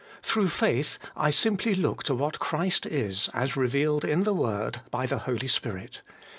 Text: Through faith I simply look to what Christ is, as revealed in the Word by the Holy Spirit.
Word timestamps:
Through 0.23 0.47
faith 0.49 0.97
I 1.15 1.29
simply 1.29 1.75
look 1.75 2.01
to 2.05 2.15
what 2.15 2.39
Christ 2.39 2.87
is, 2.87 3.29
as 3.35 3.55
revealed 3.55 4.03
in 4.03 4.23
the 4.23 4.33
Word 4.33 4.81
by 4.89 5.05
the 5.05 5.19
Holy 5.29 5.47
Spirit. 5.47 6.01